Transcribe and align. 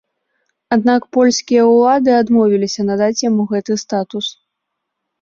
Аднак 0.75 1.01
польскія 1.17 1.67
ўлады 1.73 2.11
адмовіліся 2.23 2.81
надаць 2.91 3.15
яму 3.29 3.49
гэты 3.55 3.81
статус. 3.87 4.35